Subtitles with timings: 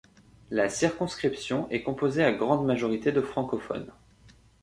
[0.49, 3.91] La circonscription est composée à grande majorité de francophones.